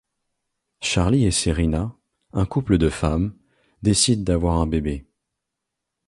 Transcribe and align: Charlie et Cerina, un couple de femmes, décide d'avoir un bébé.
Charlie 0.81 1.25
et 1.25 1.29
Cerina, 1.29 1.95
un 2.33 2.47
couple 2.47 2.79
de 2.79 2.89
femmes, 2.89 3.37
décide 3.83 4.23
d'avoir 4.23 4.57
un 4.57 4.65
bébé. 4.65 5.05